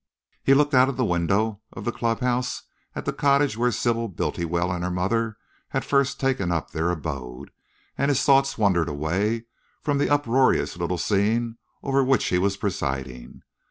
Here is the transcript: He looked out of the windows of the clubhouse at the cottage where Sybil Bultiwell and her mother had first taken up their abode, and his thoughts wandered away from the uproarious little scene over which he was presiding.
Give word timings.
He 0.41 0.55
looked 0.55 0.73
out 0.73 0.89
of 0.89 0.97
the 0.97 1.05
windows 1.05 1.57
of 1.73 1.85
the 1.85 1.91
clubhouse 1.91 2.63
at 2.95 3.05
the 3.05 3.13
cottage 3.13 3.55
where 3.55 3.71
Sybil 3.71 4.09
Bultiwell 4.09 4.71
and 4.71 4.83
her 4.83 4.89
mother 4.89 5.37
had 5.69 5.85
first 5.85 6.19
taken 6.19 6.51
up 6.51 6.71
their 6.71 6.89
abode, 6.89 7.51
and 7.99 8.09
his 8.09 8.23
thoughts 8.23 8.57
wandered 8.57 8.89
away 8.89 9.45
from 9.83 9.99
the 9.99 10.09
uproarious 10.09 10.75
little 10.75 10.97
scene 10.97 11.59
over 11.83 12.03
which 12.03 12.25
he 12.29 12.39
was 12.39 12.57
presiding. 12.57 13.43